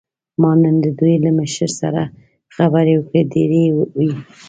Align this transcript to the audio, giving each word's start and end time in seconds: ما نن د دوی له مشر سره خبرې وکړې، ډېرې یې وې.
ما 0.41 0.51
نن 0.61 0.75
د 0.85 0.87
دوی 0.99 1.15
له 1.25 1.31
مشر 1.39 1.69
سره 1.81 2.01
خبرې 2.55 2.93
وکړې، 2.97 3.21
ډېرې 3.31 3.59
یې 3.65 3.71
وې. 3.97 4.09